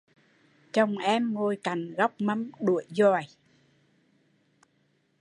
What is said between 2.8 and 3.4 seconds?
dòi